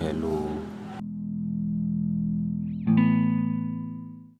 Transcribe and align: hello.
hello. 0.00 0.59